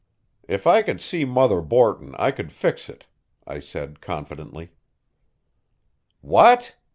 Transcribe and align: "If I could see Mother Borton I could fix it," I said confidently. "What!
"If 0.47 0.65
I 0.65 0.81
could 0.81 0.99
see 0.99 1.25
Mother 1.25 1.61
Borton 1.61 2.15
I 2.17 2.31
could 2.31 2.51
fix 2.51 2.89
it," 2.89 3.05
I 3.45 3.59
said 3.59 4.01
confidently. 4.01 4.71
"What! 6.21 6.73